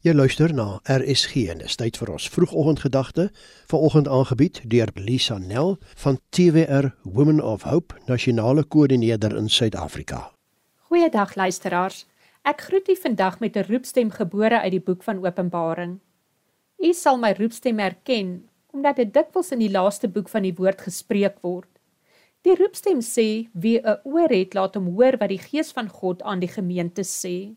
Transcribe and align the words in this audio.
Jy 0.00 0.14
luister 0.16 0.48
na 0.56 0.78
RSG 0.88 1.42
en 1.52 1.58
dis 1.60 1.74
tyd 1.76 1.98
vir 2.00 2.08
ons 2.14 2.26
vroegoggendgedagte, 2.32 3.26
vanoggend 3.68 4.06
aangebied 4.08 4.62
deur 4.72 4.88
Lisa 4.96 5.36
Nel 5.36 5.74
van 6.00 6.16
TWR 6.32 6.88
Women 7.04 7.42
of 7.44 7.66
Hope, 7.68 7.98
nasionale 8.08 8.64
koördineerder 8.64 9.36
in 9.36 9.52
Suid-Afrika. 9.52 10.22
Goeiedag 10.88 11.36
luisteraars. 11.36 12.06
Ek 12.48 12.64
groet 12.70 12.88
u 12.88 12.96
vandag 13.02 13.38
met 13.44 13.56
'n 13.60 13.68
roepstem 13.68 14.10
gebore 14.10 14.60
uit 14.60 14.70
die 14.70 14.80
boek 14.80 15.02
van 15.02 15.20
Openbaring. 15.20 15.98
U 16.78 16.92
sal 16.92 17.18
my 17.18 17.34
roepstem 17.36 17.78
herken 17.78 18.48
omdat 18.72 18.96
dit 18.96 19.14
dikwels 19.14 19.52
in 19.52 19.58
die 19.58 19.70
laaste 19.70 20.08
boek 20.08 20.28
van 20.28 20.42
die 20.42 20.54
woord 20.54 20.80
gespreek 20.80 21.36
word. 21.42 21.68
Die 22.40 22.56
roepstem 22.56 23.00
sê 23.00 23.48
wie 23.52 23.78
'n 23.84 24.00
oor 24.04 24.28
het, 24.28 24.54
laat 24.54 24.74
hom 24.74 24.86
hoor 24.96 25.18
wat 25.20 25.28
die 25.28 25.44
Gees 25.44 25.72
van 25.72 25.88
God 25.88 26.22
aan 26.22 26.40
die 26.40 26.48
gemeente 26.48 27.02
sê. 27.02 27.54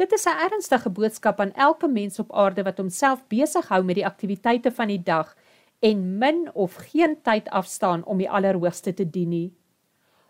Dit 0.00 0.12
is 0.12 0.24
'n 0.24 0.40
ernstige 0.48 0.90
boodskap 0.90 1.40
aan 1.40 1.52
elke 1.52 1.88
mens 1.88 2.18
op 2.18 2.32
aarde 2.32 2.62
wat 2.62 2.78
homself 2.78 3.26
besig 3.28 3.68
hou 3.68 3.82
met 3.84 3.94
die 3.94 4.06
aktiwiteite 4.06 4.70
van 4.70 4.88
die 4.88 5.02
dag 5.02 5.36
en 5.78 6.18
min 6.18 6.54
of 6.54 6.74
geen 6.74 7.22
tyd 7.22 7.50
afstaan 7.50 8.04
om 8.04 8.18
die 8.18 8.30
Allerhoogste 8.30 8.94
te 8.94 9.10
dien 9.10 9.28
nie. 9.28 9.52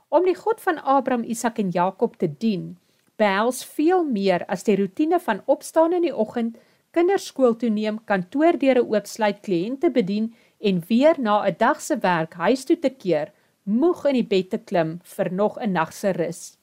Om 0.08 0.24
die 0.24 0.34
God 0.34 0.60
van 0.60 0.82
Abraham, 0.82 1.22
Isak 1.24 1.58
en 1.58 1.70
Jakob 1.70 2.16
te 2.16 2.28
dien, 2.38 2.78
behels 3.16 3.64
veel 3.64 4.04
meer 4.04 4.44
as 4.46 4.64
die 4.64 4.76
rotine 4.76 5.20
van 5.20 5.42
opstaan 5.44 5.92
in 5.92 6.02
die 6.02 6.16
oggend, 6.16 6.58
kinders 6.90 7.26
skool 7.26 7.56
toe 7.56 7.70
neem, 7.70 8.04
kantoordeure 8.04 8.82
oopsluit, 8.82 9.40
kliënte 9.40 9.90
bedien 9.90 10.34
en 10.58 10.82
weer 10.88 11.20
na 11.20 11.46
'n 11.46 11.54
dag 11.58 11.80
se 11.80 11.96
werk 11.96 12.34
huis 12.34 12.64
toe 12.64 12.78
te 12.78 12.90
keer, 12.90 13.32
moeg 13.62 14.04
in 14.06 14.14
die 14.14 14.28
bed 14.28 14.50
te 14.50 14.58
klim 14.58 15.00
vir 15.02 15.32
nog 15.32 15.58
'n 15.58 15.72
nag 15.72 15.92
se 15.92 16.10
rus 16.10 16.61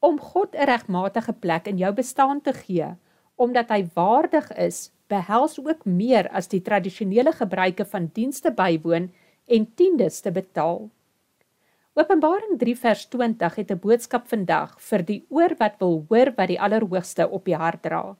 om 0.00 0.18
God 0.20 0.54
'n 0.54 0.66
regmatige 0.66 1.32
plek 1.32 1.66
in 1.66 1.78
jou 1.78 1.92
bestaan 1.92 2.40
te 2.40 2.52
gee, 2.52 2.94
omdat 3.36 3.68
hy 3.70 3.86
waardig 3.94 4.52
is, 4.52 4.92
behels 5.08 5.58
ook 5.58 5.84
meer 5.84 6.28
as 6.28 6.48
die 6.48 6.60
tradisionele 6.60 7.32
gebruike 7.32 7.84
van 7.84 8.10
dienste 8.12 8.50
bywoon 8.50 9.10
en 9.46 9.74
tiendes 9.74 10.20
te 10.20 10.30
betaal. 10.30 10.88
Openbaring 11.98 12.58
3 12.58 12.76
vers 12.78 13.06
20 13.10 13.54
het 13.54 13.70
'n 13.70 13.78
boodskap 13.78 14.28
vandag 14.28 14.80
vir 14.80 15.02
die 15.02 15.24
oor 15.28 15.54
wat 15.58 15.80
wil 15.80 16.04
hoor 16.08 16.32
wat 16.36 16.48
die 16.48 16.60
Allerhoogste 16.60 17.28
op 17.28 17.44
die 17.44 17.56
hart 17.56 17.82
dra. 17.82 18.16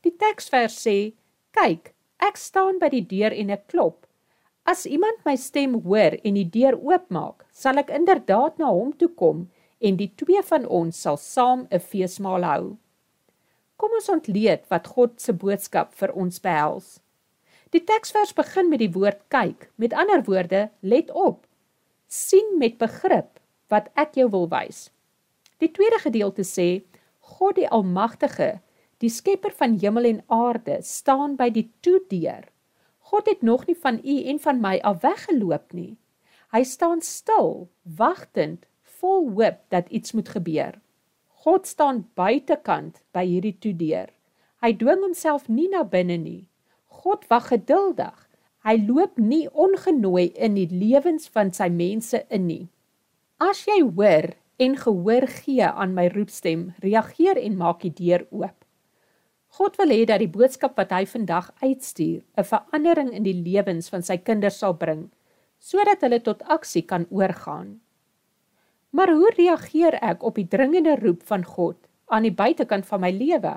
Die 0.00 0.16
teksvers 0.16 0.86
sê: 0.86 1.12
"Kyk, 1.50 1.94
ek 2.18 2.36
staan 2.36 2.78
by 2.78 2.88
die 2.88 3.06
deur 3.06 3.32
en 3.32 3.50
ek 3.50 3.66
klop. 3.66 4.06
As 4.64 4.86
iemand 4.86 5.24
my 5.24 5.36
stem 5.36 5.74
hoor 5.84 6.16
en 6.24 6.34
die 6.34 6.50
deur 6.50 6.78
oopmaak, 6.78 7.44
sal 7.50 7.78
ek 7.78 7.90
inderdaad 7.90 8.58
na 8.58 8.66
hom 8.66 8.92
toe 8.92 9.08
kom." 9.08 9.50
En 9.80 9.96
die 9.96 10.10
twee 10.20 10.42
van 10.44 10.66
ons 10.68 11.00
sal 11.00 11.16
saam 11.16 11.66
'n 11.70 11.80
feesmaal 11.80 12.44
hou. 12.44 12.76
Kom 13.76 13.92
ons 13.96 14.08
ontleed 14.12 14.66
wat 14.68 14.86
God 14.86 15.20
se 15.20 15.32
boodskap 15.32 15.94
vir 15.94 16.12
ons 16.12 16.40
behels. 16.40 17.00
Die 17.70 17.84
teksvers 17.84 18.34
begin 18.34 18.68
met 18.68 18.82
die 18.82 18.92
woord 18.92 19.20
kyk. 19.28 19.70
Met 19.76 19.92
ander 19.92 20.22
woorde, 20.26 20.70
let 20.80 21.10
op. 21.10 21.46
sien 22.12 22.58
met 22.58 22.78
begrip 22.78 23.38
wat 23.68 23.86
ek 23.94 24.16
jou 24.18 24.30
wil 24.30 24.48
wys. 24.50 24.90
Die 25.62 25.70
tweede 25.70 26.00
gedeelte 26.02 26.42
sê 26.42 26.82
God 27.20 27.54
die 27.54 27.68
Almagtige, 27.68 28.60
die 28.98 29.08
skepper 29.08 29.52
van 29.54 29.78
hemel 29.78 30.04
en 30.04 30.22
aarde, 30.26 30.80
staan 30.82 31.36
by 31.36 31.50
die 31.54 31.70
toedeur. 31.80 32.48
God 32.98 33.26
het 33.30 33.42
nog 33.42 33.66
nie 33.66 33.76
van 33.78 34.00
u 34.04 34.16
en 34.32 34.38
van 34.38 34.60
my 34.60 34.80
af 34.82 35.02
weggeloop 35.02 35.72
nie. 35.72 35.96
Hy 36.50 36.64
staan 36.66 37.00
stil, 37.00 37.68
wagtend 37.84 38.66
vol 39.00 39.30
hoop 39.34 39.60
dat 39.72 39.88
iets 39.88 40.12
moet 40.12 40.28
gebeur. 40.28 40.78
God 41.44 41.66
staan 41.66 42.04
buitekant 42.14 43.00
by 43.16 43.24
hierdie 43.24 43.56
toedeur. 43.56 44.10
Hy 44.60 44.72
dwing 44.76 45.00
homself 45.00 45.48
nie 45.48 45.68
na 45.72 45.82
binne 45.88 46.18
nie. 46.20 46.44
God 47.00 47.24
wag 47.32 47.48
geduldig. 47.48 48.16
Hy 48.60 48.76
loop 48.84 49.16
nie 49.16 49.46
ongenooi 49.48 50.28
in 50.36 50.58
die 50.58 50.68
lewens 50.68 51.30
van 51.32 51.48
sy 51.56 51.70
mense 51.72 52.26
in 52.28 52.44
nie. 52.46 52.66
As 53.40 53.64
jy 53.64 53.80
hoor 53.80 54.34
en 54.60 54.76
gehoor 54.76 55.24
gee 55.32 55.64
aan 55.64 55.94
my 55.96 56.10
roepstem, 56.12 56.74
reageer 56.84 57.40
en 57.40 57.56
maak 57.56 57.80
die 57.86 57.94
deur 57.96 58.26
oop. 58.28 58.56
God 59.56 59.78
wil 59.80 59.90
hê 59.90 60.04
dat 60.06 60.20
die 60.20 60.30
boodskap 60.30 60.76
wat 60.78 60.92
hy 60.92 61.06
vandag 61.08 61.48
uitstuur, 61.64 62.20
'n 62.36 62.44
verandering 62.44 63.10
in 63.16 63.24
die 63.24 63.34
lewens 63.34 63.88
van 63.88 64.02
sy 64.02 64.18
kinders 64.18 64.60
sal 64.60 64.76
bring, 64.76 65.08
sodat 65.58 66.04
hulle 66.04 66.20
tot 66.20 66.44
aksie 66.44 66.82
kan 66.82 67.06
oorgaan. 67.10 67.80
Maar 68.90 69.12
hoe 69.14 69.30
reageer 69.36 69.94
ek 70.02 70.24
op 70.26 70.34
die 70.34 70.48
dringende 70.50 70.96
roep 70.98 71.22
van 71.26 71.44
God 71.46 71.78
aan 72.10 72.26
die 72.26 72.34
buitekant 72.34 72.86
van 72.86 73.04
my 73.04 73.10
lewe? 73.14 73.54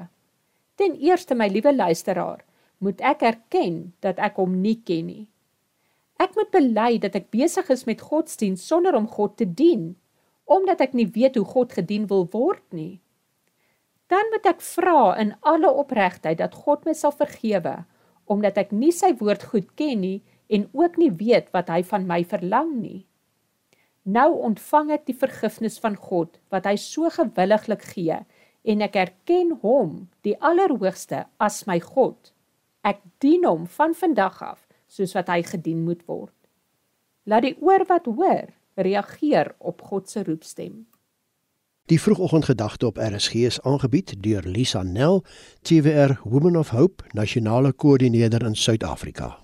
Ten 0.78 0.98
eerste, 1.02 1.36
my 1.36 1.48
liewe 1.50 1.74
luisteraar, 1.74 2.44
moet 2.78 3.02
ek 3.02 3.24
erken 3.26 3.94
dat 4.06 4.20
ek 4.22 4.38
hom 4.42 4.60
nie 4.62 4.78
ken 4.86 5.08
nie. 5.10 5.26
Ek 6.22 6.36
moet 6.38 6.52
bely 6.54 7.00
dat 7.02 7.16
ek 7.18 7.32
besig 7.34 7.70
is 7.74 7.86
met 7.90 8.02
godsdienst 8.02 8.68
sonder 8.70 8.96
om 8.96 9.08
God 9.10 9.38
te 9.40 9.48
dien, 9.50 9.96
omdat 10.46 10.84
ek 10.86 10.94
nie 10.94 11.08
weet 11.10 11.40
hoe 11.40 11.48
God 11.48 11.74
gedien 11.74 12.06
wil 12.12 12.28
word 12.34 12.64
nie. 12.76 13.02
Dan 14.12 14.30
moet 14.30 14.46
ek 14.46 14.62
vra 14.62 15.16
in 15.18 15.34
alle 15.42 15.72
opregtheid 15.72 16.38
dat 16.38 16.54
God 16.66 16.86
my 16.86 16.94
sal 16.94 17.16
vergewe, 17.16 17.80
omdat 18.30 18.60
ek 18.62 18.76
nie 18.76 18.92
sy 18.94 19.14
woord 19.18 19.48
goed 19.50 19.72
ken 19.80 20.04
nie 20.04 20.20
en 20.54 20.68
ook 20.78 21.00
nie 21.02 21.10
weet 21.10 21.50
wat 21.56 21.72
hy 21.74 21.82
van 21.88 22.06
my 22.06 22.22
verlang 22.28 22.76
nie. 22.78 23.08
Nou 24.04 24.34
ontvang 24.50 24.92
ek 24.98 25.06
die 25.08 25.16
vergifnis 25.16 25.78
van 25.80 25.96
God 25.96 26.36
wat 26.52 26.68
hy 26.68 26.76
so 26.80 27.08
gewilliglik 27.14 27.86
gee 27.94 28.20
en 28.64 28.84
ek 28.84 28.96
erken 29.00 29.58
hom, 29.62 30.08
die 30.24 30.36
Allerhoogste, 30.40 31.26
as 31.40 31.64
my 31.68 31.80
God. 31.84 32.32
Ek 32.84 33.00
dien 33.24 33.48
hom 33.48 33.68
van 33.68 33.96
vandag 33.96 34.42
af 34.44 34.62
soos 34.92 35.16
wat 35.16 35.32
hy 35.32 35.42
gedien 35.48 35.84
moet 35.88 36.04
word. 36.08 36.36
Laat 37.28 37.48
die 37.48 37.56
oor 37.64 37.86
wat 37.88 38.08
hoor 38.08 38.52
reageer 38.76 39.54
op 39.60 39.82
God 39.88 40.10
se 40.10 40.24
roepstem. 40.24 40.84
Die 41.92 42.00
vroegoggendgedagte 42.00 42.88
op 42.88 43.00
RSG 43.00 43.44
is 43.48 43.62
aangebied 43.62 44.16
deur 44.24 44.44
Lisa 44.48 44.84
Nel, 44.84 45.24
TWR 45.62 46.20
Women 46.24 46.56
of 46.56 46.72
Hope, 46.72 47.04
nasionale 47.12 47.74
koördineerder 47.74 48.46
in 48.48 48.56
Suid-Afrika. 48.56 49.43